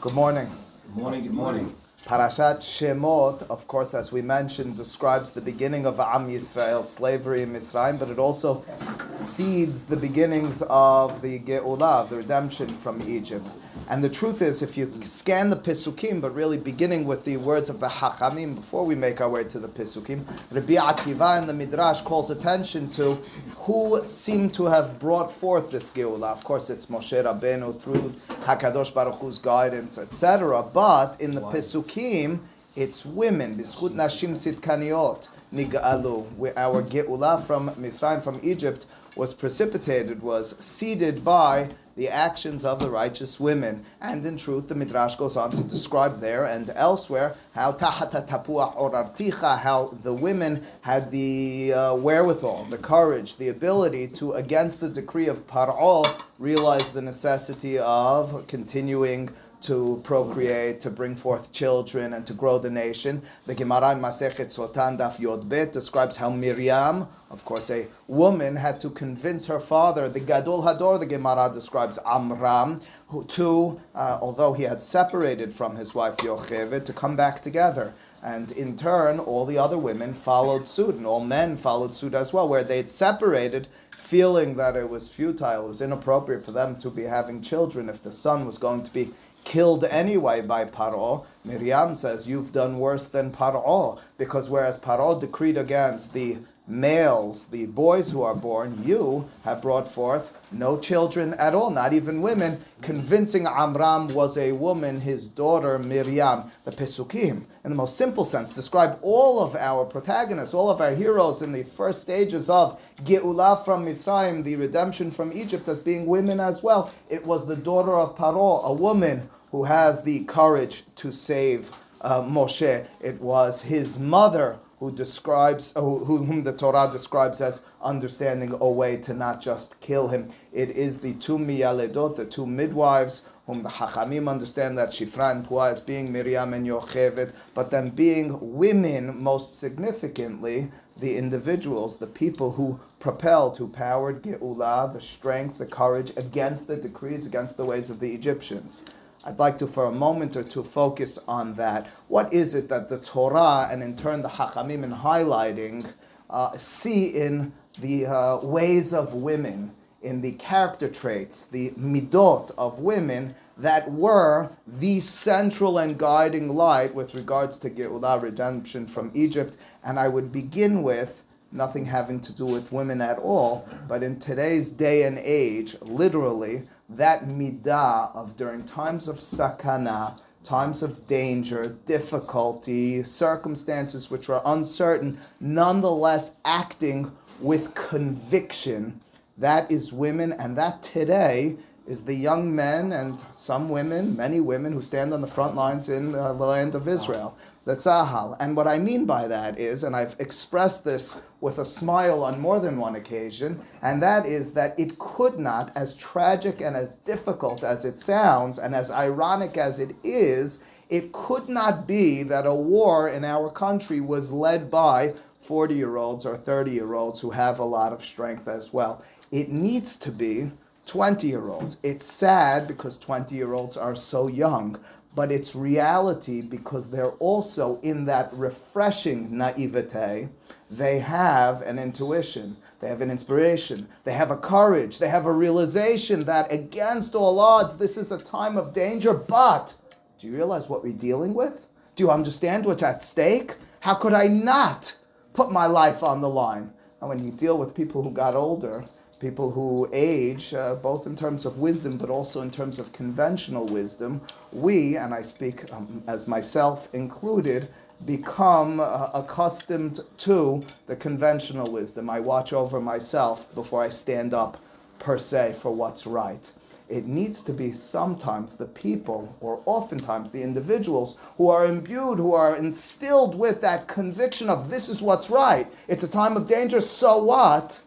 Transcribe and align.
Good 0.00 0.14
morning. 0.14 0.48
Good 0.86 0.96
morning, 1.02 1.22
good 1.24 1.34
morning. 1.34 1.76
Parashat 2.06 2.60
Shemot, 2.60 3.42
of 3.50 3.66
course, 3.66 3.92
as 3.92 4.10
we 4.10 4.22
mentioned, 4.22 4.74
describes 4.74 5.32
the 5.32 5.42
beginning 5.42 5.84
of 5.84 6.00
Am 6.00 6.26
Yisrael, 6.30 6.82
slavery 6.82 7.42
in 7.42 7.52
Misraim, 7.52 7.98
but 7.98 8.08
it 8.08 8.18
also 8.18 8.64
seeds 9.08 9.84
the 9.84 9.98
beginnings 9.98 10.62
of 10.70 11.20
the 11.20 11.38
Geulah, 11.40 12.08
the 12.08 12.16
redemption 12.16 12.68
from 12.68 13.02
Egypt. 13.02 13.54
And 13.90 14.02
the 14.02 14.08
truth 14.08 14.40
is, 14.40 14.62
if 14.62 14.78
you 14.78 14.90
scan 15.04 15.50
the 15.50 15.56
Pisukim, 15.56 16.22
but 16.22 16.34
really 16.34 16.56
beginning 16.56 17.04
with 17.04 17.26
the 17.26 17.36
words 17.36 17.68
of 17.68 17.80
the 17.80 17.88
Hachamim, 17.88 18.54
before 18.54 18.86
we 18.86 18.94
make 18.94 19.20
our 19.20 19.28
way 19.28 19.44
to 19.44 19.58
the 19.58 19.68
Pisukim, 19.68 20.24
Rabbi 20.50 20.76
Akiva 20.76 21.38
in 21.38 21.46
the 21.46 21.52
Midrash 21.52 22.00
calls 22.00 22.30
attention 22.30 22.88
to 22.92 23.18
who 23.60 24.06
seem 24.06 24.48
to 24.50 24.66
have 24.66 24.98
brought 24.98 25.30
forth 25.30 25.70
this 25.70 25.90
Geulah. 25.90 26.32
Of 26.32 26.44
course, 26.44 26.70
it's 26.70 26.86
Moshe 26.86 27.22
Rabbeinu 27.22 27.78
through 27.78 28.14
Hakadosh 28.44 28.94
Baruch 28.94 29.18
Hu's 29.20 29.38
guidance, 29.38 29.98
etc. 29.98 30.62
But 30.62 31.20
in 31.20 31.34
the 31.34 31.42
pesukim, 31.42 32.40
it's 32.74 33.04
women. 33.04 33.56
Bizchut 33.56 33.90
Nashim 33.90 34.30
Tzidkaniot 34.32 35.28
Nigalu. 35.52 36.32
Where 36.36 36.58
our 36.58 36.82
Geulah 36.82 37.44
from 37.44 37.70
Misraim, 37.70 38.22
from 38.22 38.40
Egypt, 38.42 38.86
was 39.14 39.34
precipitated, 39.34 40.22
was 40.22 40.56
seeded 40.58 41.22
by 41.22 41.68
the 42.00 42.08
actions 42.08 42.64
of 42.64 42.78
the 42.78 42.88
righteous 42.88 43.38
women. 43.38 43.84
And 44.00 44.24
in 44.24 44.38
truth, 44.38 44.68
the 44.68 44.74
Midrash 44.74 45.16
goes 45.16 45.36
on 45.36 45.50
to 45.50 45.62
describe 45.62 46.20
there 46.20 46.46
and 46.46 46.72
elsewhere 46.74 47.36
how 47.54 47.72
tahata 47.72 48.26
tapua 48.26 48.74
orarticha, 48.74 49.58
how 49.58 49.88
the 50.02 50.14
women 50.14 50.64
had 50.80 51.10
the 51.10 51.74
uh, 51.74 51.94
wherewithal, 51.96 52.64
the 52.70 52.78
courage, 52.78 53.36
the 53.36 53.48
ability 53.48 54.08
to, 54.18 54.32
against 54.32 54.80
the 54.80 54.88
decree 54.88 55.28
of 55.28 55.46
Paro, 55.46 56.10
realize 56.38 56.92
the 56.92 57.02
necessity 57.02 57.78
of 57.78 58.46
continuing 58.46 59.28
to 59.62 60.00
procreate, 60.04 60.80
to 60.80 60.90
bring 60.90 61.16
forth 61.16 61.52
children, 61.52 62.12
and 62.12 62.26
to 62.26 62.32
grow 62.32 62.58
the 62.58 62.70
nation. 62.70 63.22
The 63.46 63.54
Gemara 63.54 63.92
in 63.92 64.00
Masechet 64.00 64.46
Sotan 64.46 64.98
Daf 64.98 65.18
Yod 65.18 65.48
Bet 65.48 65.72
describes 65.72 66.16
how 66.16 66.30
Miriam, 66.30 67.08
of 67.30 67.44
course, 67.44 67.70
a 67.70 67.88
woman, 68.06 68.56
had 68.56 68.80
to 68.80 68.90
convince 68.90 69.46
her 69.46 69.60
father, 69.60 70.08
the 70.08 70.20
Gadol 70.20 70.62
Hador, 70.62 70.98
the 70.98 71.06
Gemara 71.06 71.50
describes 71.52 71.98
Amram, 72.06 72.80
who, 73.08 73.24
to, 73.24 73.80
uh, 73.94 74.18
although 74.20 74.52
he 74.52 74.64
had 74.64 74.82
separated 74.82 75.52
from 75.52 75.76
his 75.76 75.94
wife 75.94 76.16
Yocheved, 76.18 76.84
to 76.84 76.92
come 76.92 77.16
back 77.16 77.40
together. 77.42 77.92
And 78.22 78.52
in 78.52 78.76
turn, 78.76 79.18
all 79.18 79.46
the 79.46 79.56
other 79.56 79.78
women 79.78 80.12
followed 80.12 80.66
suit, 80.66 80.94
and 80.94 81.06
all 81.06 81.20
men 81.20 81.56
followed 81.56 81.94
suit 81.94 82.12
as 82.14 82.32
well, 82.32 82.46
where 82.46 82.62
they 82.62 82.76
had 82.76 82.90
separated, 82.90 83.66
feeling 83.90 84.56
that 84.56 84.76
it 84.76 84.90
was 84.90 85.08
futile, 85.08 85.66
it 85.66 85.68
was 85.68 85.80
inappropriate 85.80 86.42
for 86.42 86.52
them 86.52 86.76
to 86.76 86.90
be 86.90 87.04
having 87.04 87.40
children 87.40 87.88
if 87.88 88.02
the 88.02 88.12
son 88.12 88.44
was 88.44 88.58
going 88.58 88.82
to 88.82 88.92
be 88.92 89.12
killed 89.44 89.84
anyway 89.84 90.40
by 90.42 90.64
Paro. 90.64 91.24
Miriam 91.44 91.94
says, 91.94 92.28
You've 92.28 92.52
done 92.52 92.78
worse 92.78 93.08
than 93.08 93.32
Paro, 93.32 93.98
because 94.18 94.50
whereas 94.50 94.78
Paro 94.78 95.18
decreed 95.20 95.56
against 95.56 96.12
the 96.12 96.38
males, 96.70 97.48
the 97.48 97.66
boys 97.66 98.10
who 98.10 98.22
are 98.22 98.34
born, 98.34 98.82
you 98.84 99.28
have 99.44 99.60
brought 99.60 99.88
forth 99.88 100.32
no 100.52 100.78
children 100.78 101.34
at 101.34 101.54
all, 101.54 101.70
not 101.70 101.92
even 101.92 102.22
women, 102.22 102.58
convincing 102.82 103.46
Amram 103.46 104.08
was 104.08 104.36
a 104.36 104.52
woman, 104.52 105.00
his 105.00 105.28
daughter 105.28 105.78
Miriam. 105.78 106.50
The 106.64 106.72
Pesukim, 106.72 107.44
in 107.64 107.70
the 107.70 107.76
most 107.76 107.96
simple 107.96 108.24
sense, 108.24 108.52
describe 108.52 108.98
all 109.02 109.40
of 109.40 109.54
our 109.54 109.84
protagonists, 109.84 110.54
all 110.54 110.70
of 110.70 110.80
our 110.80 110.94
heroes 110.94 111.42
in 111.42 111.52
the 111.52 111.62
first 111.62 112.02
stages 112.02 112.50
of 112.50 112.80
Geulah 113.04 113.64
from 113.64 113.86
Misraim, 113.86 114.44
the 114.44 114.56
redemption 114.56 115.10
from 115.10 115.32
Egypt, 115.32 115.68
as 115.68 115.80
being 115.80 116.06
women 116.06 116.40
as 116.40 116.62
well. 116.62 116.92
It 117.08 117.24
was 117.26 117.46
the 117.46 117.56
daughter 117.56 117.94
of 117.94 118.16
Paro, 118.16 118.64
a 118.64 118.72
woman 118.72 119.28
who 119.50 119.64
has 119.64 120.02
the 120.02 120.24
courage 120.24 120.84
to 120.96 121.12
save 121.12 121.70
uh, 122.00 122.22
Moshe. 122.22 122.86
It 123.00 123.20
was 123.20 123.62
his 123.62 123.98
mother 123.98 124.58
who 124.80 124.90
describes, 124.90 125.72
who, 125.76 126.06
whom 126.06 126.42
the 126.42 126.54
Torah 126.54 126.88
describes 126.90 127.42
as 127.42 127.62
understanding 127.82 128.56
a 128.60 128.68
way 128.68 128.96
to 128.96 129.12
not 129.12 129.40
just 129.40 129.78
kill 129.80 130.08
him. 130.08 130.28
It 130.52 130.70
is 130.70 131.00
the 131.00 131.12
two 131.14 131.36
miyaledot, 131.36 132.16
the 132.16 132.24
two 132.24 132.46
midwives, 132.46 133.22
whom 133.46 133.62
the 133.62 133.68
Hachamim 133.68 134.26
understand 134.28 134.78
that 134.78 134.90
Shifra 134.90 135.32
and 135.32 135.46
Pua 135.46 135.70
as 135.72 135.80
being 135.80 136.10
Miriam 136.10 136.54
and 136.54 136.66
Yocheved, 136.66 137.34
but 137.54 137.70
then 137.70 137.90
being 137.90 138.56
women, 138.56 139.22
most 139.22 139.58
significantly, 139.58 140.70
the 140.96 141.18
individuals, 141.18 141.98
the 141.98 142.06
people 142.06 142.52
who 142.52 142.80
propelled, 142.98 143.58
who 143.58 143.68
powered 143.68 144.22
Geulah, 144.22 144.92
the 144.92 145.00
strength, 145.00 145.58
the 145.58 145.66
courage 145.66 146.12
against 146.16 146.68
the 146.68 146.76
decrees, 146.76 147.26
against 147.26 147.58
the 147.58 147.66
ways 147.66 147.90
of 147.90 148.00
the 148.00 148.14
Egyptians. 148.14 148.82
I'd 149.22 149.38
like 149.38 149.58
to, 149.58 149.66
for 149.66 149.84
a 149.84 149.92
moment 149.92 150.34
or 150.34 150.42
two, 150.42 150.64
focus 150.64 151.18
on 151.28 151.54
that. 151.54 151.86
What 152.08 152.32
is 152.32 152.54
it 152.54 152.68
that 152.70 152.88
the 152.88 152.98
Torah 152.98 153.68
and 153.70 153.82
in 153.82 153.94
turn 153.94 154.22
the 154.22 154.28
Hachamim 154.28 154.82
in 154.82 154.92
highlighting 154.92 155.92
uh, 156.30 156.56
see 156.56 157.06
in 157.06 157.52
the 157.78 158.06
uh, 158.06 158.38
ways 158.38 158.94
of 158.94 159.12
women, 159.12 159.72
in 160.00 160.22
the 160.22 160.32
character 160.32 160.88
traits, 160.88 161.46
the 161.46 161.70
midot 161.72 162.50
of 162.56 162.78
women 162.78 163.34
that 163.58 163.92
were 163.92 164.50
the 164.66 165.00
central 165.00 165.76
and 165.76 165.98
guiding 165.98 166.54
light 166.54 166.94
with 166.94 167.14
regards 167.14 167.58
to 167.58 167.68
Geulah, 167.68 168.22
redemption 168.22 168.86
from 168.86 169.10
Egypt? 169.12 169.58
And 169.84 169.98
I 169.98 170.08
would 170.08 170.32
begin 170.32 170.82
with 170.82 171.22
nothing 171.52 171.84
having 171.86 172.20
to 172.20 172.32
do 172.32 172.46
with 172.46 172.72
women 172.72 173.00
at 173.00 173.18
all, 173.18 173.68
but 173.88 174.02
in 174.02 174.18
today's 174.18 174.70
day 174.70 175.02
and 175.02 175.18
age, 175.18 175.76
literally, 175.82 176.62
that 176.96 177.24
midah 177.24 178.14
of 178.14 178.36
during 178.36 178.64
times 178.64 179.08
of 179.08 179.16
sakana, 179.16 180.18
times 180.42 180.82
of 180.82 181.06
danger, 181.06 181.76
difficulty, 181.86 183.02
circumstances 183.02 184.10
which 184.10 184.28
are 184.28 184.42
uncertain, 184.44 185.18
nonetheless 185.38 186.34
acting 186.44 187.12
with 187.40 187.74
conviction. 187.74 189.00
That 189.38 189.70
is 189.70 189.92
women, 189.92 190.32
and 190.32 190.56
that 190.58 190.82
today 190.82 191.56
is 191.86 192.04
the 192.04 192.14
young 192.14 192.54
men 192.54 192.92
and 192.92 193.22
some 193.34 193.68
women, 193.68 194.16
many 194.16 194.40
women 194.40 194.72
who 194.72 194.82
stand 194.82 195.12
on 195.12 195.20
the 195.20 195.26
front 195.26 195.54
lines 195.54 195.88
in 195.88 196.14
uh, 196.14 196.32
the 196.32 196.44
land 196.44 196.74
of 196.74 196.86
Israel. 196.86 197.36
The 197.64 197.72
Tzahal. 197.72 198.36
And 198.40 198.56
what 198.56 198.66
I 198.66 198.78
mean 198.78 199.06
by 199.06 199.26
that 199.28 199.58
is, 199.58 199.84
and 199.84 199.94
I've 199.94 200.16
expressed 200.18 200.84
this 200.84 201.18
with 201.40 201.58
a 201.58 201.64
smile 201.64 202.22
on 202.22 202.40
more 202.40 202.58
than 202.60 202.78
one 202.78 202.94
occasion, 202.94 203.60
and 203.82 204.02
that 204.02 204.26
is 204.26 204.52
that 204.52 204.78
it 204.78 204.98
could 204.98 205.38
not, 205.38 205.72
as 205.74 205.94
tragic 205.94 206.60
and 206.60 206.76
as 206.76 206.96
difficult 206.96 207.62
as 207.62 207.84
it 207.84 207.98
sounds, 207.98 208.58
and 208.58 208.74
as 208.74 208.90
ironic 208.90 209.56
as 209.56 209.78
it 209.78 209.94
is, 210.02 210.60
it 210.88 211.12
could 211.12 211.48
not 211.48 211.86
be 211.86 212.22
that 212.24 212.46
a 212.46 212.54
war 212.54 213.08
in 213.08 213.24
our 213.24 213.50
country 213.50 214.00
was 214.00 214.32
led 214.32 214.70
by 214.70 215.14
40 215.38 215.74
year 215.74 215.96
olds 215.96 216.26
or 216.26 216.36
30 216.36 216.72
year 216.72 216.94
olds 216.94 217.20
who 217.20 217.30
have 217.30 217.58
a 217.58 217.64
lot 217.64 217.92
of 217.92 218.04
strength 218.04 218.48
as 218.48 218.72
well. 218.72 219.02
It 219.30 219.48
needs 219.48 219.96
to 219.98 220.10
be 220.10 220.50
20 220.90 221.28
year 221.28 221.48
olds. 221.48 221.76
It's 221.84 222.04
sad 222.04 222.66
because 222.66 222.98
20 222.98 223.36
year 223.36 223.52
olds 223.52 223.76
are 223.76 223.94
so 223.94 224.26
young, 224.26 224.76
but 225.14 225.30
it's 225.30 225.54
reality 225.54 226.40
because 226.40 226.90
they're 226.90 227.12
also 227.20 227.78
in 227.80 228.06
that 228.06 228.28
refreshing 228.32 229.38
naivete. 229.38 230.30
They 230.68 230.98
have 230.98 231.62
an 231.62 231.78
intuition, 231.78 232.56
they 232.80 232.88
have 232.88 233.02
an 233.02 233.08
inspiration, 233.08 233.86
they 234.02 234.14
have 234.14 234.32
a 234.32 234.36
courage, 234.36 234.98
they 234.98 235.08
have 235.08 235.26
a 235.26 235.32
realization 235.32 236.24
that 236.24 236.52
against 236.52 237.14
all 237.14 237.38
odds, 237.38 237.76
this 237.76 237.96
is 237.96 238.10
a 238.10 238.18
time 238.18 238.56
of 238.56 238.72
danger. 238.72 239.14
But 239.14 239.76
do 240.18 240.26
you 240.26 240.34
realize 240.34 240.68
what 240.68 240.82
we're 240.82 240.92
dealing 240.92 241.34
with? 241.34 241.68
Do 241.94 242.02
you 242.02 242.10
understand 242.10 242.64
what's 242.66 242.82
at 242.82 243.00
stake? 243.00 243.54
How 243.78 243.94
could 243.94 244.12
I 244.12 244.26
not 244.26 244.96
put 245.34 245.52
my 245.52 245.66
life 245.66 246.02
on 246.02 246.20
the 246.20 246.28
line? 246.28 246.72
And 247.00 247.08
when 247.08 247.24
you 247.24 247.30
deal 247.30 247.56
with 247.56 247.76
people 247.76 248.02
who 248.02 248.10
got 248.10 248.34
older, 248.34 248.82
people 249.20 249.52
who 249.52 249.88
age, 249.92 250.54
uh, 250.54 250.74
both 250.74 251.06
in 251.06 251.14
terms 251.14 251.44
of 251.44 251.58
wisdom 251.58 251.98
but 251.98 252.10
also 252.10 252.40
in 252.40 252.50
terms 252.50 252.78
of 252.78 252.92
conventional 252.92 253.66
wisdom, 253.66 254.20
we, 254.50 254.96
and 254.96 255.14
I 255.14 255.22
speak 255.22 255.70
um, 255.72 256.02
as 256.06 256.26
myself 256.26 256.88
included, 256.94 257.68
become 258.04 258.80
uh, 258.80 259.10
accustomed 259.12 260.00
to 260.18 260.64
the 260.86 260.96
conventional 260.96 261.70
wisdom. 261.70 262.08
I 262.08 262.20
watch 262.20 262.52
over 262.52 262.80
myself 262.80 263.54
before 263.54 263.84
I 263.84 263.90
stand 263.90 264.32
up 264.32 264.58
per 264.98 265.18
se 265.18 265.56
for 265.58 265.74
what's 265.74 266.06
right. 266.06 266.50
It 266.88 267.06
needs 267.06 267.44
to 267.44 267.52
be 267.52 267.70
sometimes 267.70 268.54
the 268.54 268.66
people, 268.66 269.36
or 269.40 269.62
oftentimes 269.64 270.32
the 270.32 270.42
individuals, 270.42 271.16
who 271.36 271.48
are 271.48 271.64
imbued, 271.64 272.18
who 272.18 272.34
are 272.34 272.56
instilled 272.56 273.38
with 273.38 273.60
that 273.60 273.86
conviction 273.86 274.50
of 274.50 274.70
this 274.70 274.88
is 274.88 275.00
what's 275.00 275.30
right. 275.30 275.70
It's 275.86 276.02
a 276.02 276.08
time 276.08 276.36
of 276.36 276.48
danger, 276.48 276.80
so 276.80 277.22
what? 277.22 277.80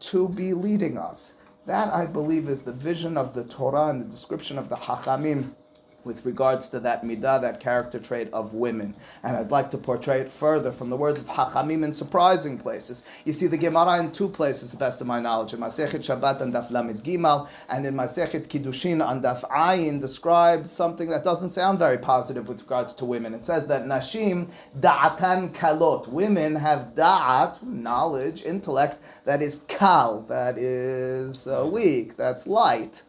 To 0.00 0.28
be 0.28 0.54
leading 0.54 0.96
us. 0.98 1.34
That, 1.66 1.92
I 1.92 2.06
believe, 2.06 2.48
is 2.48 2.62
the 2.62 2.72
vision 2.72 3.16
of 3.16 3.34
the 3.34 3.44
Torah 3.44 3.88
and 3.88 4.00
the 4.00 4.06
description 4.06 4.58
of 4.58 4.68
the 4.68 4.76
Hachamim 4.76 5.54
with 6.04 6.24
regards 6.24 6.68
to 6.70 6.80
that 6.80 7.02
midah, 7.02 7.40
that 7.42 7.60
character 7.60 7.98
trait 7.98 8.28
of 8.32 8.54
women. 8.54 8.94
And 9.22 9.36
I'd 9.36 9.50
like 9.50 9.70
to 9.72 9.78
portray 9.78 10.20
it 10.20 10.30
further 10.30 10.72
from 10.72 10.90
the 10.90 10.96
words 10.96 11.20
of 11.20 11.26
Hachamim 11.26 11.84
in 11.84 11.92
surprising 11.92 12.58
places. 12.58 13.02
You 13.24 13.32
see 13.32 13.46
the 13.46 13.58
Gemara 13.58 13.98
in 14.00 14.12
two 14.12 14.28
places, 14.28 14.72
the 14.72 14.78
best 14.78 15.00
of 15.00 15.06
my 15.06 15.20
knowledge, 15.20 15.52
in 15.52 15.60
Masechet 15.60 16.00
Shabbat 16.00 16.40
and 16.40 16.54
Daf 16.54 16.70
Lamed 16.70 17.02
Gimal, 17.02 17.48
and 17.68 17.84
in 17.84 17.94
Masechet 17.94 18.46
Kiddushin 18.46 19.04
on 19.04 19.22
Daf 19.22 19.48
Ayin 19.50 20.00
describes 20.00 20.70
something 20.70 21.08
that 21.08 21.24
doesn't 21.24 21.50
sound 21.50 21.78
very 21.78 21.98
positive 21.98 22.48
with 22.48 22.62
regards 22.62 22.94
to 22.94 23.04
women. 23.04 23.34
It 23.34 23.44
says 23.44 23.66
that 23.66 23.84
Nashim 23.84 24.48
da'atan 24.78 25.52
kalot. 25.52 26.08
Women 26.08 26.56
have 26.56 26.92
da'at, 26.94 27.62
knowledge, 27.62 28.42
intellect, 28.42 28.96
that 29.24 29.42
is 29.42 29.64
kal, 29.68 30.22
that 30.22 30.56
is 30.58 31.46
uh, 31.46 31.68
weak, 31.70 32.16
that's 32.16 32.46
light. 32.46 33.02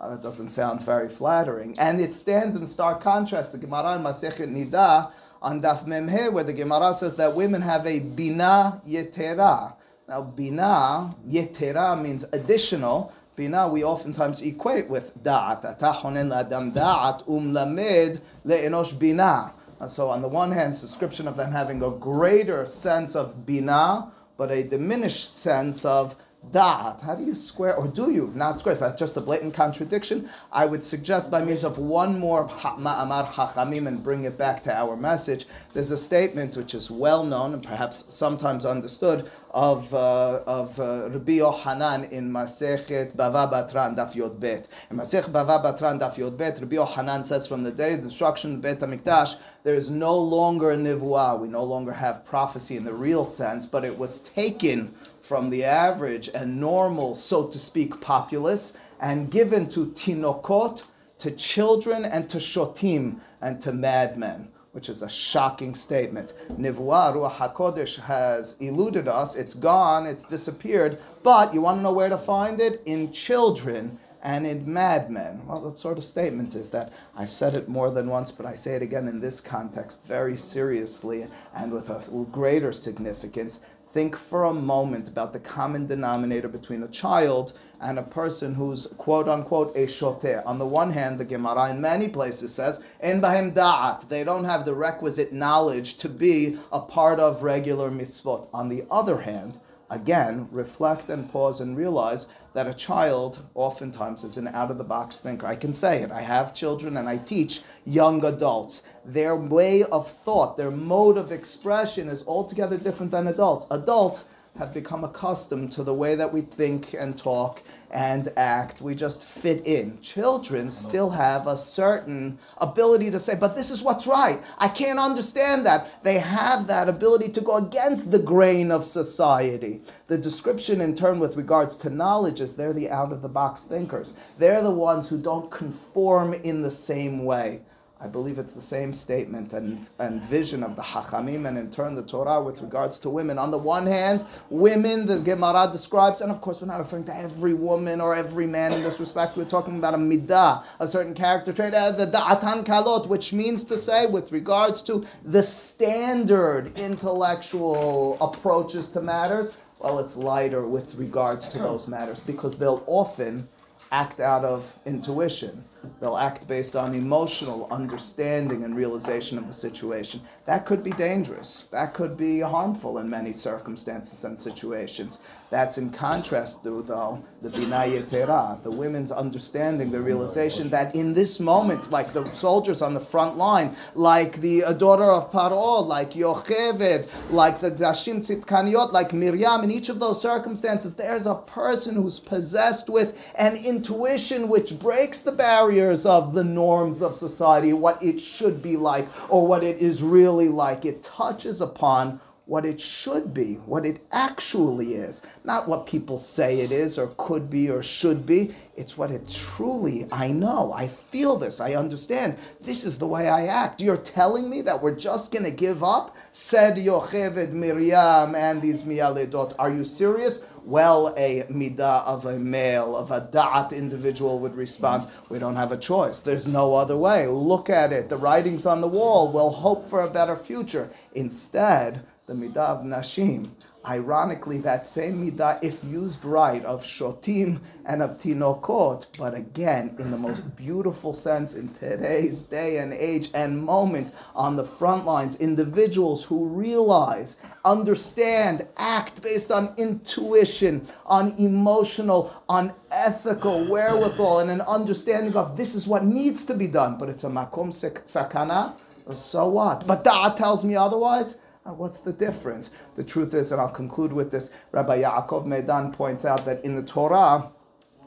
Uh, 0.00 0.08
that 0.08 0.22
doesn't 0.22 0.48
sound 0.48 0.80
very 0.80 1.10
flattering. 1.10 1.78
And 1.78 2.00
it 2.00 2.14
stands 2.14 2.56
in 2.56 2.66
stark 2.66 3.02
contrast. 3.02 3.52
The 3.52 3.58
Gemara 3.58 3.96
in 3.96 4.02
Masechet 4.02 4.48
Nida 4.48 5.12
on 5.42 5.60
Daf 5.60 5.86
Memhe, 5.86 6.32
where 6.32 6.44
the 6.44 6.54
Gemara 6.54 6.94
says 6.94 7.16
that 7.16 7.34
women 7.34 7.60
have 7.60 7.86
a 7.86 8.00
bina 8.00 8.80
yetera. 8.86 9.74
Now, 10.08 10.22
bina 10.22 11.14
yetera 11.26 12.00
means 12.00 12.24
additional. 12.32 13.12
Bina 13.36 13.68
we 13.68 13.84
oftentimes 13.84 14.40
equate 14.40 14.88
with 14.88 15.22
da'at. 15.22 15.78
Atahonen 15.78 16.34
adam 16.34 16.72
da'at 16.72 17.28
um 17.28 17.52
lamed 17.52 18.22
le'enosh 18.46 18.98
bina. 18.98 19.52
So 19.86 20.08
on 20.08 20.22
the 20.22 20.28
one 20.28 20.52
hand, 20.52 20.72
description 20.80 21.28
of 21.28 21.36
them 21.36 21.52
having 21.52 21.82
a 21.82 21.90
greater 21.90 22.64
sense 22.64 23.14
of 23.14 23.44
bina, 23.44 24.10
but 24.38 24.50
a 24.50 24.62
diminished 24.62 25.36
sense 25.36 25.84
of 25.84 26.16
da'at. 26.50 27.02
How 27.02 27.14
do 27.14 27.24
you 27.24 27.34
square, 27.34 27.76
or 27.76 27.86
do 27.86 28.10
you 28.10 28.32
not 28.34 28.58
square? 28.58 28.72
Is 28.72 28.80
that 28.80 28.96
just 28.96 29.16
a 29.16 29.20
blatant 29.20 29.54
contradiction? 29.54 30.28
I 30.52 30.66
would 30.66 30.82
suggest 30.82 31.30
by 31.30 31.44
means 31.44 31.64
of 31.64 31.78
one 31.78 32.18
more 32.18 32.48
ma'amar 32.48 33.26
hachamim 33.32 33.86
and 33.86 34.02
bring 34.02 34.24
it 34.24 34.38
back 34.38 34.62
to 34.64 34.74
our 34.74 34.96
message. 34.96 35.46
There's 35.72 35.90
a 35.90 35.96
statement 35.96 36.56
which 36.56 36.74
is 36.74 36.90
well 36.90 37.24
known 37.24 37.52
and 37.52 37.62
perhaps 37.62 38.04
sometimes 38.08 38.64
understood 38.64 39.30
of 39.50 39.92
uh, 39.94 40.42
of 40.46 40.78
uh, 40.78 41.08
Rabbi 41.10 41.32
Yohanan 41.32 42.04
in 42.04 42.30
Masechet 42.30 43.14
Bava 43.14 43.50
Batran 43.50 43.96
Daf 43.96 44.14
Yod 44.14 44.40
Bet. 44.40 44.68
In 44.90 44.96
Masechet 44.96 45.32
Bava 45.32 45.62
Batran 45.62 46.00
Daf 46.00 46.16
Yod 46.16 46.36
Bet, 46.36 46.60
Rabbi 46.60 46.76
Yohanan 46.76 47.24
says 47.24 47.46
from 47.46 47.62
the 47.62 47.72
day 47.72 47.94
of 47.94 48.02
the 48.02 48.08
destruction 48.08 48.54
of 48.54 48.62
the 48.62 48.62
Bet 48.62 48.80
Hamikdash, 48.80 49.36
there 49.64 49.74
is 49.74 49.90
no 49.90 50.16
longer 50.16 50.70
a 50.70 50.76
nivuah. 50.76 51.38
We 51.38 51.48
no 51.48 51.64
longer 51.64 51.92
have 51.92 52.24
prophecy 52.24 52.76
in 52.76 52.84
the 52.84 52.94
real 52.94 53.24
sense, 53.24 53.66
but 53.66 53.84
it 53.84 53.98
was 53.98 54.20
taken 54.20 54.94
from 55.20 55.50
the 55.50 55.64
average 55.64 56.28
and 56.34 56.60
normal, 56.60 57.14
so 57.14 57.46
to 57.46 57.58
speak, 57.58 58.00
populace 58.00 58.72
and 59.00 59.30
given 59.30 59.68
to 59.70 59.86
tinokot, 59.86 60.84
to 61.18 61.30
children, 61.30 62.04
and 62.04 62.28
to 62.30 62.38
shotim, 62.38 63.20
and 63.40 63.60
to 63.60 63.72
madmen, 63.72 64.48
which 64.72 64.88
is 64.88 65.02
a 65.02 65.08
shocking 65.08 65.74
statement. 65.74 66.32
Nivuah, 66.52 67.14
Ruach 67.14 67.32
HaKodesh, 67.32 68.00
has 68.00 68.56
eluded 68.60 69.08
us, 69.08 69.36
it's 69.36 69.54
gone, 69.54 70.06
it's 70.06 70.24
disappeared, 70.24 70.98
but 71.22 71.52
you 71.52 71.60
want 71.60 71.78
to 71.78 71.82
know 71.82 71.92
where 71.92 72.08
to 72.08 72.18
find 72.18 72.60
it? 72.60 72.80
In 72.86 73.12
children 73.12 73.98
and 74.22 74.46
in 74.46 74.70
madmen. 74.70 75.46
Well, 75.46 75.62
what 75.62 75.78
sort 75.78 75.98
of 75.98 76.04
statement 76.04 76.54
is 76.54 76.70
that? 76.70 76.92
I've 77.16 77.30
said 77.30 77.56
it 77.56 77.68
more 77.68 77.90
than 77.90 78.08
once, 78.08 78.30
but 78.30 78.46
I 78.46 78.54
say 78.54 78.74
it 78.74 78.82
again 78.82 79.08
in 79.08 79.20
this 79.20 79.40
context 79.40 80.04
very 80.06 80.36
seriously 80.36 81.26
and 81.54 81.72
with 81.72 81.88
a 81.88 82.26
greater 82.30 82.72
significance 82.72 83.60
think 83.90 84.14
for 84.14 84.44
a 84.44 84.54
moment 84.54 85.08
about 85.08 85.32
the 85.32 85.40
common 85.40 85.86
denominator 85.86 86.48
between 86.48 86.82
a 86.82 86.88
child 86.88 87.52
and 87.80 87.98
a 87.98 88.02
person 88.02 88.54
who's 88.54 88.86
quote 88.96 89.28
unquote 89.28 89.74
a 89.76 89.86
shoteh. 89.86 90.42
On 90.46 90.58
the 90.58 90.66
one 90.66 90.92
hand, 90.92 91.18
the 91.18 91.24
Gemara 91.24 91.70
in 91.70 91.80
many 91.80 92.08
places 92.08 92.54
says, 92.54 92.80
in 93.02 93.20
bahem 93.20 93.52
da'at, 93.52 94.08
they 94.08 94.22
don't 94.22 94.44
have 94.44 94.64
the 94.64 94.74
requisite 94.74 95.32
knowledge 95.32 95.96
to 95.98 96.08
be 96.08 96.56
a 96.72 96.80
part 96.80 97.18
of 97.18 97.42
regular 97.42 97.90
mitzvot. 97.90 98.48
On 98.52 98.68
the 98.68 98.84
other 98.90 99.22
hand, 99.22 99.58
again, 99.90 100.48
reflect 100.50 101.10
and 101.10 101.30
pause 101.30 101.60
and 101.60 101.76
realize 101.76 102.26
that 102.54 102.66
a 102.66 102.74
child 102.74 103.44
oftentimes 103.54 104.24
is 104.24 104.36
an 104.36 104.48
out 104.48 104.70
of 104.70 104.78
the 104.78 104.84
box 104.84 105.18
thinker. 105.18 105.46
I 105.46 105.56
can 105.56 105.72
say 105.72 106.02
it. 106.02 106.10
I 106.10 106.22
have 106.22 106.54
children 106.54 106.96
and 106.96 107.08
I 107.08 107.18
teach 107.18 107.62
young 107.84 108.24
adults. 108.24 108.82
Their 109.04 109.36
way 109.36 109.82
of 109.82 110.10
thought, 110.10 110.56
their 110.56 110.70
mode 110.70 111.16
of 111.16 111.32
expression 111.32 112.08
is 112.08 112.26
altogether 112.26 112.78
different 112.78 113.12
than 113.12 113.26
adults. 113.26 113.66
Adults, 113.70 114.28
have 114.58 114.74
become 114.74 115.04
accustomed 115.04 115.72
to 115.72 115.82
the 115.82 115.94
way 115.94 116.14
that 116.14 116.32
we 116.32 116.40
think 116.40 116.92
and 116.92 117.16
talk 117.16 117.62
and 117.90 118.28
act. 118.36 118.80
We 118.80 118.94
just 118.94 119.24
fit 119.24 119.66
in. 119.66 120.00
Children 120.00 120.70
still 120.70 121.10
have 121.10 121.46
a 121.46 121.56
certain 121.56 122.38
ability 122.58 123.10
to 123.10 123.18
say, 123.18 123.34
but 123.36 123.56
this 123.56 123.70
is 123.70 123.82
what's 123.82 124.06
right. 124.06 124.42
I 124.58 124.68
can't 124.68 124.98
understand 124.98 125.64
that. 125.66 126.02
They 126.02 126.18
have 126.18 126.66
that 126.66 126.88
ability 126.88 127.30
to 127.32 127.40
go 127.40 127.56
against 127.56 128.10
the 128.10 128.18
grain 128.18 128.70
of 128.70 128.84
society. 128.84 129.82
The 130.08 130.18
description 130.18 130.80
in 130.80 130.94
turn 130.94 131.18
with 131.20 131.36
regards 131.36 131.76
to 131.78 131.90
knowledge 131.90 132.40
is 132.40 132.54
they're 132.54 132.72
the 132.72 132.90
out 132.90 133.12
of 133.12 133.22
the 133.22 133.28
box 133.28 133.64
thinkers. 133.64 134.14
They're 134.38 134.62
the 134.62 134.70
ones 134.70 135.08
who 135.08 135.18
don't 135.18 135.50
conform 135.50 136.34
in 136.34 136.62
the 136.62 136.70
same 136.70 137.24
way. 137.24 137.62
I 138.02 138.06
believe 138.06 138.38
it's 138.38 138.54
the 138.54 138.62
same 138.62 138.94
statement 138.94 139.52
and, 139.52 139.86
and 139.98 140.22
vision 140.22 140.62
of 140.62 140.74
the 140.74 140.80
Hachamim 140.80 141.46
and 141.46 141.58
in 141.58 141.70
turn 141.70 141.94
the 141.94 142.02
Torah 142.02 142.42
with 142.42 142.62
regards 142.62 142.98
to 143.00 143.10
women. 143.10 143.38
On 143.38 143.50
the 143.50 143.58
one 143.58 143.86
hand, 143.86 144.24
women, 144.48 145.04
the 145.04 145.20
Gemara 145.20 145.68
describes, 145.70 146.22
and 146.22 146.32
of 146.32 146.40
course 146.40 146.62
we're 146.62 146.68
not 146.68 146.78
referring 146.78 147.04
to 147.04 147.14
every 147.14 147.52
woman 147.52 148.00
or 148.00 148.14
every 148.14 148.46
man 148.46 148.72
in 148.72 148.82
this 148.82 148.98
respect, 149.00 149.36
we're 149.36 149.44
talking 149.44 149.76
about 149.76 149.92
a 149.92 149.98
midah, 149.98 150.64
a 150.78 150.88
certain 150.88 151.12
character 151.12 151.52
trait, 151.52 151.74
uh, 151.74 151.90
the 151.92 152.06
da'atan 152.06 152.64
kalot, 152.64 153.06
which 153.06 153.34
means 153.34 153.64
to 153.64 153.76
say 153.76 154.06
with 154.06 154.32
regards 154.32 154.80
to 154.80 155.04
the 155.22 155.42
standard 155.42 156.78
intellectual 156.78 158.16
approaches 158.22 158.88
to 158.88 159.02
matters, 159.02 159.50
well, 159.78 159.98
it's 159.98 160.16
lighter 160.16 160.66
with 160.66 160.94
regards 160.94 161.48
to 161.48 161.58
those 161.58 161.86
matters 161.86 162.20
because 162.20 162.56
they'll 162.56 162.82
often 162.86 163.48
act 163.92 164.20
out 164.20 164.44
of 164.44 164.78
intuition. 164.86 165.64
They'll 166.00 166.16
act 166.16 166.48
based 166.48 166.76
on 166.76 166.94
emotional 166.94 167.68
understanding 167.70 168.64
and 168.64 168.74
realization 168.76 169.38
of 169.38 169.46
the 169.46 169.52
situation. 169.52 170.20
That 170.46 170.66
could 170.66 170.82
be 170.82 170.92
dangerous. 170.92 171.66
That 171.70 171.94
could 171.94 172.16
be 172.16 172.40
harmful 172.40 172.98
in 172.98 173.08
many 173.08 173.32
circumstances 173.32 174.24
and 174.24 174.38
situations. 174.38 175.18
That's 175.50 175.78
in 175.78 175.90
contrast 175.90 176.64
to, 176.64 176.82
though, 176.82 177.24
the 177.42 177.50
Binayetera, 177.50 178.62
the 178.62 178.70
women's 178.70 179.10
understanding, 179.10 179.90
the 179.90 180.00
realization 180.00 180.70
that 180.70 180.94
in 180.94 181.14
this 181.14 181.40
moment, 181.40 181.90
like 181.90 182.12
the 182.12 182.30
soldiers 182.30 182.82
on 182.82 182.94
the 182.94 183.00
front 183.00 183.36
line, 183.36 183.74
like 183.94 184.40
the 184.40 184.64
uh, 184.64 184.72
daughter 184.72 185.10
of 185.10 185.32
Paro, 185.32 185.84
like 185.84 186.12
Yocheved, 186.12 187.08
like 187.30 187.60
the 187.60 187.70
Nashim 187.70 188.18
Tzidkaniot, 188.18 188.92
like 188.92 189.12
Miriam, 189.12 189.64
in 189.64 189.70
each 189.70 189.88
of 189.88 189.98
those 189.98 190.20
circumstances, 190.20 190.94
there's 190.94 191.26
a 191.26 191.34
person 191.34 191.94
who's 191.94 192.20
possessed 192.20 192.88
with 192.88 193.32
an 193.38 193.54
intuition 193.66 194.48
which 194.48 194.78
breaks 194.78 195.18
the 195.20 195.32
barrier 195.32 195.69
barriers 195.70 196.04
of 196.04 196.34
the 196.34 196.42
norms 196.42 197.00
of 197.00 197.14
society, 197.14 197.72
what 197.72 198.02
it 198.02 198.20
should 198.20 198.60
be 198.60 198.76
like, 198.76 199.06
or 199.30 199.46
what 199.46 199.62
it 199.62 199.76
is 199.76 200.02
really 200.02 200.48
like. 200.48 200.84
It 200.84 201.00
touches 201.00 201.60
upon 201.60 202.20
what 202.50 202.66
it 202.66 202.80
should 202.80 203.32
be, 203.32 203.54
what 203.64 203.86
it 203.86 204.04
actually 204.10 204.94
is. 204.94 205.22
Not 205.44 205.68
what 205.68 205.86
people 205.86 206.18
say 206.18 206.58
it 206.62 206.72
is, 206.72 206.98
or 206.98 207.14
could 207.16 207.48
be, 207.48 207.70
or 207.70 207.80
should 207.80 208.26
be. 208.26 208.50
It's 208.76 208.98
what 208.98 209.12
it 209.12 209.28
truly, 209.28 210.08
I 210.10 210.32
know, 210.32 210.72
I 210.72 210.88
feel 210.88 211.36
this, 211.36 211.60
I 211.60 211.74
understand. 211.74 212.38
This 212.60 212.84
is 212.84 212.98
the 212.98 213.06
way 213.06 213.28
I 213.28 213.46
act. 213.46 213.80
You're 213.80 213.96
telling 213.96 214.50
me 214.50 214.62
that 214.62 214.82
we're 214.82 214.96
just 214.96 215.30
going 215.30 215.44
to 215.44 215.52
give 215.52 215.84
up? 215.84 216.16
Said 216.32 216.76
Yocheved 216.76 217.52
Miriam 217.52 218.34
and 218.34 218.60
these 218.60 218.82
Mialedot. 218.82 219.54
Are 219.56 219.70
you 219.70 219.84
serious? 219.84 220.42
well 220.62 221.14
a 221.16 221.42
midah 221.44 222.04
of 222.04 222.26
a 222.26 222.38
male, 222.38 222.94
of 222.94 223.10
a 223.10 223.22
da'at 223.32 223.72
individual 223.72 224.38
would 224.38 224.54
respond, 224.54 225.08
we 225.30 225.38
don't 225.38 225.56
have 225.56 225.72
a 225.72 225.76
choice. 225.76 226.20
There's 226.20 226.46
no 226.46 226.74
other 226.74 226.98
way. 226.98 227.26
Look 227.26 227.70
at 227.70 227.94
it. 227.94 228.10
The 228.10 228.18
writing's 228.18 228.66
on 228.66 228.82
the 228.82 228.86
wall. 228.86 229.32
We'll 229.32 229.50
hope 229.50 229.88
for 229.88 230.02
a 230.02 230.10
better 230.10 230.36
future. 230.36 230.90
Instead, 231.14 232.04
the 232.30 232.36
midah 232.36 232.78
of 232.78 232.84
nashim, 232.84 233.50
Ironically, 233.88 234.58
that 234.58 234.86
same 234.86 235.24
midah, 235.24 235.58
if 235.62 235.82
used 235.82 236.22
right, 236.22 236.62
of 236.66 236.84
shotim 236.84 237.60
and 237.86 238.02
of 238.02 238.18
tinokot, 238.18 239.06
but 239.18 239.34
again, 239.34 239.96
in 239.98 240.10
the 240.10 240.18
most 240.18 240.54
beautiful 240.54 241.14
sense 241.14 241.54
in 241.54 241.70
today's 241.70 242.42
day 242.42 242.76
and 242.76 242.92
age 242.92 243.30
and 243.32 243.64
moment 243.64 244.12
on 244.34 244.56
the 244.56 244.64
front 244.64 245.06
lines, 245.06 245.36
individuals 245.36 246.24
who 246.24 246.44
realize, 246.44 247.38
understand, 247.64 248.66
act 248.76 249.22
based 249.22 249.50
on 249.50 249.72
intuition, 249.78 250.86
on 251.06 251.32
emotional, 251.38 252.30
on 252.50 252.74
ethical 252.92 253.64
wherewithal, 253.64 254.40
and 254.40 254.50
an 254.50 254.60
understanding 254.60 255.34
of 255.34 255.56
this 255.56 255.74
is 255.74 255.88
what 255.88 256.04
needs 256.04 256.44
to 256.44 256.52
be 256.52 256.66
done, 256.66 256.98
but 256.98 257.08
it's 257.08 257.24
a 257.24 257.28
makom 257.28 257.70
sakana, 257.70 258.74
so 259.14 259.48
what? 259.48 259.86
But 259.86 260.04
Da'at 260.04 260.36
tells 260.36 260.64
me 260.64 260.76
otherwise 260.76 261.38
uh, 261.66 261.72
what's 261.72 261.98
the 261.98 262.12
difference? 262.12 262.70
The 262.96 263.04
truth 263.04 263.34
is, 263.34 263.52
and 263.52 263.60
I'll 263.60 263.68
conclude 263.68 264.12
with 264.12 264.30
this, 264.30 264.50
Rabbi 264.72 265.02
Yaakov 265.02 265.46
Medan 265.46 265.92
points 265.92 266.24
out 266.24 266.44
that 266.46 266.64
in 266.64 266.74
the 266.74 266.82
Torah, 266.82 267.50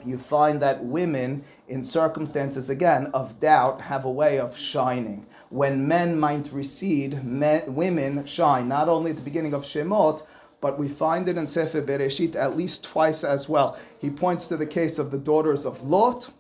you 0.06 0.18
find 0.18 0.62
that 0.62 0.84
women, 0.84 1.44
in 1.68 1.84
circumstances 1.84 2.70
again 2.70 3.08
of 3.08 3.40
doubt, 3.40 3.82
have 3.82 4.06
a 4.06 4.12
way 4.12 4.40
of 4.40 4.58
shining. 4.58 5.26
When 5.50 5.88
men 5.88 6.20
might 6.20 6.52
recede, 6.52 7.24
men, 7.24 7.74
women 7.74 8.26
shine. 8.26 8.68
Not 8.68 8.90
only 8.90 9.12
at 9.12 9.18
the 9.18 9.24
beginning 9.24 9.54
of 9.54 9.64
Shemot, 9.64 10.26
but 10.60 10.80
we 10.80 10.88
find 10.88 11.28
it 11.28 11.38
in 11.38 11.48
Sefer 11.48 11.82
Bereshit 11.82 12.36
at 12.36 12.58
least 12.58 12.84
twice 12.84 13.24
as 13.24 13.48
well. 13.48 13.78
He 14.00 14.10
points 14.10 14.48
to 14.48 14.58
the 14.58 14.66
case 14.66 14.98
of 14.98 15.12
the 15.12 15.18
daughters 15.18 15.66
of 15.66 15.84
Lot 15.84 16.32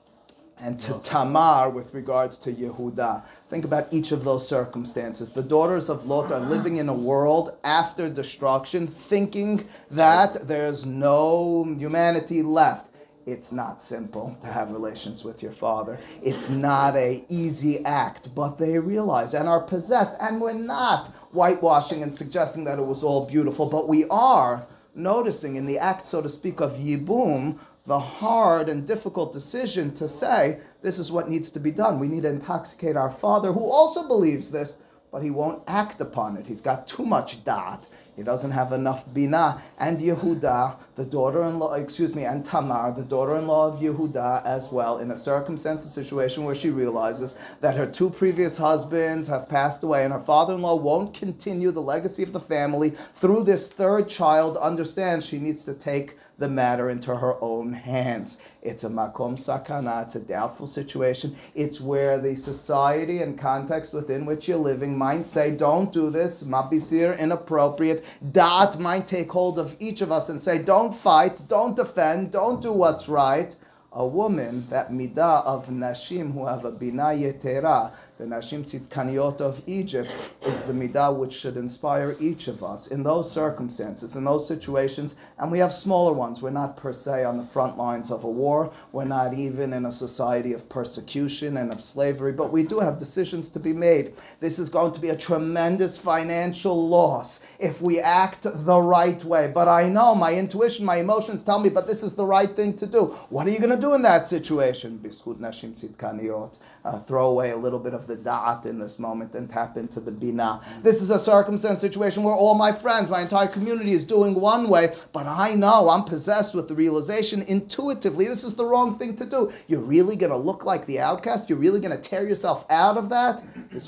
and 0.63 0.79
to 0.79 0.93
Tamar 1.03 1.69
with 1.69 1.93
regards 1.93 2.37
to 2.37 2.53
Yehuda. 2.53 3.25
Think 3.49 3.65
about 3.65 3.91
each 3.91 4.13
of 4.13 4.23
those 4.23 4.47
circumstances. 4.47 5.31
The 5.31 5.43
daughters 5.43 5.89
of 5.89 6.05
Lot 6.05 6.31
are 6.31 6.39
living 6.39 6.77
in 6.77 6.87
a 6.87 6.93
world 6.93 7.57
after 7.65 8.09
destruction, 8.09 8.87
thinking 8.87 9.67
that 9.91 10.47
there's 10.47 10.85
no 10.85 11.65
humanity 11.77 12.41
left. 12.41 12.91
It's 13.25 13.51
not 13.51 13.81
simple 13.81 14.37
to 14.41 14.47
have 14.47 14.71
relations 14.71 15.25
with 15.25 15.43
your 15.43 15.51
father. 15.51 15.99
It's 16.21 16.49
not 16.49 16.95
a 16.95 17.25
easy 17.29 17.83
act, 17.85 18.33
but 18.33 18.57
they 18.57 18.79
realize 18.79 19.33
and 19.33 19.49
are 19.49 19.61
possessed, 19.61 20.15
and 20.21 20.39
we're 20.39 20.53
not 20.53 21.07
whitewashing 21.31 22.03
and 22.03 22.13
suggesting 22.13 22.63
that 22.65 22.79
it 22.79 22.85
was 22.85 23.03
all 23.03 23.25
beautiful, 23.25 23.65
but 23.65 23.89
we 23.89 24.05
are 24.09 24.65
noticing 24.95 25.55
in 25.55 25.65
the 25.65 25.77
act, 25.77 26.05
so 26.05 26.21
to 26.21 26.29
speak, 26.29 26.59
of 26.59 26.77
Yibum, 26.77 27.59
the 27.85 27.99
hard 27.99 28.69
and 28.69 28.87
difficult 28.87 29.33
decision 29.33 29.93
to 29.93 30.07
say, 30.07 30.59
this 30.81 30.97
is 30.97 31.11
what 31.11 31.29
needs 31.29 31.51
to 31.51 31.59
be 31.59 31.71
done. 31.71 31.99
We 31.99 32.07
need 32.07 32.23
to 32.23 32.29
intoxicate 32.29 32.95
our 32.95 33.11
father, 33.11 33.51
who 33.51 33.69
also 33.69 34.07
believes 34.07 34.51
this, 34.51 34.77
but 35.11 35.21
he 35.21 35.29
won't 35.29 35.63
act 35.67 35.99
upon 36.01 36.37
it. 36.37 36.47
He's 36.47 36.61
got 36.61 36.87
too 36.87 37.05
much 37.05 37.43
da'at. 37.43 37.87
He 38.15 38.23
doesn't 38.23 38.51
have 38.51 38.71
enough 38.71 39.11
bina. 39.13 39.61
And 39.77 39.99
Yehuda, 39.99 40.77
the 40.95 41.05
daughter-in-law, 41.05 41.73
excuse 41.73 42.13
me, 42.13 42.25
and 42.25 42.45
Tamar, 42.45 42.93
the 42.95 43.03
daughter-in-law 43.03 43.73
of 43.73 43.79
Yehuda 43.79 44.45
as 44.45 44.71
well, 44.71 44.99
in 44.99 45.11
a 45.11 45.17
circumstance, 45.17 45.85
a 45.85 45.89
situation 45.89 46.43
where 46.43 46.55
she 46.55 46.69
realizes 46.69 47.35
that 47.61 47.75
her 47.75 47.87
two 47.87 48.09
previous 48.09 48.57
husbands 48.57 49.27
have 49.27 49.49
passed 49.49 49.83
away 49.83 50.03
and 50.03 50.13
her 50.13 50.19
father-in-law 50.19 50.75
won't 50.75 51.13
continue 51.13 51.71
the 51.71 51.81
legacy 51.81 52.23
of 52.23 52.33
the 52.33 52.39
family 52.39 52.91
through 52.91 53.43
this 53.43 53.71
third 53.71 54.07
child, 54.07 54.57
understands 54.57 55.25
she 55.25 55.39
needs 55.39 55.65
to 55.65 55.73
take 55.73 56.17
the 56.37 56.49
matter 56.49 56.89
into 56.89 57.15
her 57.15 57.41
own 57.41 57.73
hands. 57.73 58.37
It's 58.61 58.83
a 58.83 58.89
makom 58.89 59.35
sakana, 59.35 60.03
it's 60.03 60.15
a 60.15 60.19
doubtful 60.19 60.67
situation. 60.67 61.35
It's 61.53 61.79
where 61.79 62.17
the 62.17 62.35
society 62.35 63.21
and 63.21 63.37
context 63.37 63.93
within 63.93 64.25
which 64.25 64.47
you're 64.47 64.57
living 64.57 64.97
might 64.97 65.27
say, 65.27 65.51
don't 65.51 65.93
do 65.93 66.09
this, 66.09 66.43
mabisir, 66.43 67.17
inappropriate. 67.19 68.02
Da'at 68.23 68.79
might 68.79 69.07
take 69.07 69.31
hold 69.31 69.59
of 69.59 69.75
each 69.79 70.01
of 70.01 70.11
us 70.11 70.29
and 70.29 70.41
say, 70.41 70.57
don't 70.57 70.93
fight, 70.93 71.41
don't 71.47 71.75
defend, 71.75 72.31
don't 72.31 72.61
do 72.61 72.71
what's 72.71 73.07
right. 73.09 73.55
A 73.91 74.05
woman, 74.07 74.65
that 74.69 74.91
midah 74.91 75.45
of 75.45 75.67
nashim 75.67 76.33
who 76.33 76.47
have 76.47 76.65
a 76.65 76.71
bina 76.71 77.13
yetera, 77.13 77.93
the 78.23 78.29
nashim 78.29 78.63
tzidkaniot 78.63 79.41
of 79.41 79.61
Egypt, 79.67 80.17
is 80.45 80.61
the 80.61 80.71
midah 80.71 81.13
which 81.13 81.33
should 81.33 81.57
inspire 81.57 82.15
each 82.21 82.47
of 82.47 82.63
us 82.63 82.87
in 82.87 83.03
those 83.03 83.29
circumstances, 83.29 84.15
in 84.15 84.23
those 84.23 84.47
situations. 84.47 85.17
And 85.37 85.51
we 85.51 85.59
have 85.59 85.73
smaller 85.73 86.13
ones. 86.13 86.41
We're 86.41 86.49
not 86.49 86.77
per 86.77 86.93
se 86.93 87.25
on 87.25 87.35
the 87.35 87.43
front 87.43 87.77
lines 87.77 88.11
of 88.11 88.23
a 88.23 88.29
war. 88.29 88.71
We're 88.93 89.03
not 89.03 89.33
even 89.33 89.73
in 89.73 89.85
a 89.85 89.91
society 89.91 90.53
of 90.53 90.69
persecution 90.69 91.57
and 91.57 91.73
of 91.73 91.81
slavery, 91.81 92.31
but 92.31 92.49
we 92.49 92.63
do 92.63 92.79
have 92.79 92.97
decisions 92.97 93.49
to 93.49 93.59
be 93.59 93.73
made. 93.73 94.13
This 94.39 94.57
is 94.57 94.69
going 94.69 94.93
to 94.93 95.01
be 95.01 95.09
a 95.09 95.17
tremendous 95.17 95.97
financial 95.97 96.87
loss 96.87 97.41
if 97.59 97.81
we 97.81 97.99
act 97.99 98.43
the 98.43 98.79
right 98.79 99.21
way. 99.25 99.51
But 99.53 99.67
I 99.67 99.89
know 99.89 100.15
my 100.15 100.33
intuition, 100.33 100.85
my 100.85 100.95
emotions 100.97 101.43
tell 101.43 101.59
me, 101.59 101.67
but 101.67 101.87
this 101.87 102.03
is 102.03 102.15
the 102.15 102.25
right 102.25 102.55
thing 102.55 102.73
to 102.77 102.87
do. 102.87 103.07
What 103.29 103.47
are 103.47 103.49
you 103.49 103.59
going 103.59 103.75
to 103.75 103.81
do 103.81 103.93
in 103.93 104.01
that 104.03 104.27
situation? 104.27 105.01
Bizchut 105.03 105.39
nashim 105.39 105.73
tzidkaniot. 105.73 106.57
Uh, 106.85 106.99
throw 106.99 107.29
away 107.29 107.49
a 107.51 107.57
little 107.57 107.79
bit 107.79 107.93
of 107.93 108.07
the 108.07 108.12
da'at 108.17 108.65
in 108.65 108.79
this 108.79 108.99
moment 108.99 109.35
and 109.35 109.49
tap 109.49 109.77
into 109.77 109.99
the 109.99 110.11
bina. 110.11 110.59
This 110.81 111.01
is 111.01 111.09
a 111.09 111.19
circumstance 111.19 111.79
situation 111.79 112.23
where 112.23 112.35
all 112.35 112.55
my 112.55 112.71
friends, 112.71 113.09
my 113.09 113.21
entire 113.21 113.47
community 113.47 113.91
is 113.91 114.05
doing 114.05 114.35
one 114.35 114.67
way, 114.67 114.93
but 115.11 115.25
I 115.25 115.55
know 115.55 115.89
I'm 115.89 116.03
possessed 116.03 116.53
with 116.53 116.67
the 116.67 116.75
realization 116.75 117.43
intuitively 117.43 118.25
this 118.27 118.43
is 118.43 118.55
the 118.55 118.65
wrong 118.65 118.97
thing 118.97 119.15
to 119.17 119.25
do. 119.25 119.51
You're 119.67 119.81
really 119.81 120.15
going 120.15 120.31
to 120.31 120.37
look 120.37 120.65
like 120.65 120.85
the 120.85 120.99
outcast. 120.99 121.49
You're 121.49 121.59
really 121.59 121.79
going 121.79 121.95
to 121.95 122.09
tear 122.09 122.27
yourself 122.27 122.65
out 122.69 122.97
of 122.97 123.09
that. 123.09 123.43
You're 123.71 123.79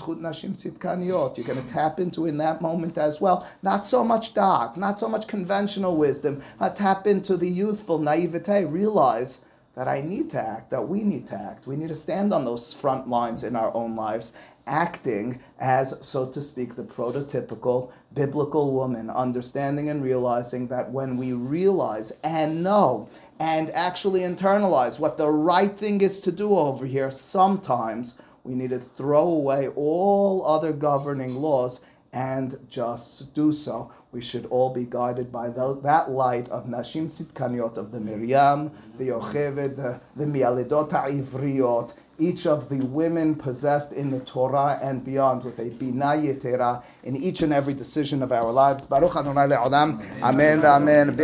going 1.47 1.65
to 1.65 1.73
tap 1.73 1.99
into 1.99 2.25
in 2.25 2.37
that 2.37 2.61
moment 2.61 2.97
as 2.97 3.19
well. 3.19 3.47
Not 3.61 3.85
so 3.85 4.03
much 4.03 4.33
da'at, 4.33 4.77
not 4.77 4.99
so 4.99 5.07
much 5.09 5.27
conventional 5.27 5.97
wisdom. 5.97 6.41
Uh, 6.59 6.69
tap 6.69 7.07
into 7.07 7.37
the 7.37 7.49
youthful 7.49 7.99
naivete. 7.99 8.65
Realize 8.65 9.39
that 9.75 9.87
I 9.87 10.01
need 10.01 10.29
to 10.31 10.41
act, 10.41 10.71
that 10.71 10.87
we 10.87 11.03
need 11.03 11.27
to 11.27 11.35
act. 11.35 11.67
We 11.67 11.75
need 11.75 11.89
to 11.89 11.95
stand 11.95 12.33
on 12.33 12.45
those 12.45 12.73
front 12.73 13.09
lines 13.09 13.43
in 13.43 13.55
our 13.55 13.75
own 13.75 13.95
lives, 13.95 14.31
acting 14.65 15.39
as, 15.59 15.97
so 16.01 16.25
to 16.27 16.41
speak, 16.41 16.75
the 16.75 16.83
prototypical 16.83 17.91
biblical 18.13 18.71
woman, 18.71 19.09
understanding 19.09 19.89
and 19.89 20.01
realizing 20.01 20.67
that 20.67 20.91
when 20.91 21.17
we 21.17 21.33
realize 21.33 22.13
and 22.23 22.63
know 22.63 23.09
and 23.39 23.69
actually 23.71 24.21
internalize 24.21 24.97
what 24.97 25.17
the 25.17 25.29
right 25.29 25.77
thing 25.77 25.99
is 25.99 26.21
to 26.21 26.31
do 26.31 26.57
over 26.57 26.85
here, 26.85 27.11
sometimes 27.11 28.15
we 28.45 28.55
need 28.55 28.69
to 28.69 28.79
throw 28.79 29.27
away 29.27 29.67
all 29.69 30.45
other 30.45 30.71
governing 30.71 31.35
laws 31.35 31.81
and 32.15 32.57
just 32.69 33.33
do 33.33 33.51
so. 33.51 33.91
We 34.13 34.21
should 34.21 34.45
all 34.45 34.73
be 34.73 34.85
guided 34.85 35.31
by 35.33 35.49
the, 35.49 35.77
that 35.81 36.09
light 36.09 36.47
of 36.47 36.65
Nashim 36.65 37.07
Tzidkaniot, 37.07 37.77
of 37.77 37.91
the 37.91 37.99
Miriam, 37.99 38.71
the 38.97 39.09
Yocheved, 39.09 39.75
the, 39.75 39.99
the 40.15 40.25
Mialidot 40.25 40.93
Ivriot, 40.93 41.93
each 42.17 42.47
of 42.47 42.69
the 42.69 42.77
women 42.85 43.35
possessed 43.35 43.91
in 43.91 44.09
the 44.09 44.21
Torah 44.21 44.79
and 44.81 45.03
beyond 45.03 45.43
with 45.43 45.59
a 45.59 45.69
Bina 45.69 46.15
Yetera 46.15 46.81
in 47.03 47.17
each 47.17 47.41
and 47.41 47.51
every 47.51 47.73
decision 47.73 48.23
of 48.23 48.31
our 48.31 48.51
lives. 48.53 48.85
Baruch 48.85 49.17
Adonai 49.17 49.47
Le'olam. 49.47 50.01
Amen. 50.23 50.63
Amen. 50.63 51.15